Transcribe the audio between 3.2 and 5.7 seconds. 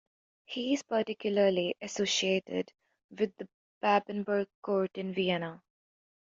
the Babenberg court in Vienna.